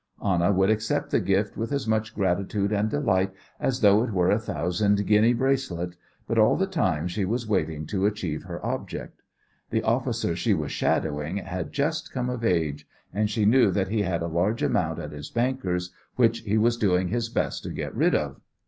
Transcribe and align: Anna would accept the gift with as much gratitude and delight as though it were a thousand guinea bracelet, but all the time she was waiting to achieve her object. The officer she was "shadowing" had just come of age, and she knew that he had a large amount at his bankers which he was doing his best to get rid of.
Anna 0.25 0.51
would 0.51 0.71
accept 0.71 1.11
the 1.11 1.19
gift 1.19 1.55
with 1.57 1.71
as 1.71 1.87
much 1.87 2.15
gratitude 2.15 2.71
and 2.71 2.89
delight 2.89 3.31
as 3.59 3.81
though 3.81 4.01
it 4.03 4.09
were 4.11 4.31
a 4.31 4.39
thousand 4.39 5.05
guinea 5.05 5.31
bracelet, 5.33 5.95
but 6.27 6.39
all 6.39 6.55
the 6.55 6.65
time 6.65 7.07
she 7.07 7.23
was 7.23 7.47
waiting 7.47 7.85
to 7.85 8.07
achieve 8.07 8.41
her 8.45 8.65
object. 8.65 9.21
The 9.69 9.83
officer 9.83 10.35
she 10.35 10.55
was 10.55 10.71
"shadowing" 10.71 11.37
had 11.37 11.71
just 11.71 12.11
come 12.11 12.31
of 12.31 12.43
age, 12.43 12.87
and 13.13 13.29
she 13.29 13.45
knew 13.45 13.69
that 13.69 13.89
he 13.89 14.01
had 14.01 14.23
a 14.23 14.27
large 14.27 14.63
amount 14.63 14.97
at 14.97 15.11
his 15.11 15.29
bankers 15.29 15.91
which 16.15 16.39
he 16.39 16.57
was 16.57 16.77
doing 16.77 17.09
his 17.09 17.29
best 17.29 17.61
to 17.61 17.69
get 17.69 17.95
rid 17.95 18.15
of. 18.15 18.41